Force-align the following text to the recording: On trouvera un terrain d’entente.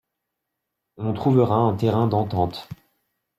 On 0.97 1.13
trouvera 1.13 1.55
un 1.57 1.75
terrain 1.75 2.07
d’entente. 2.07 2.67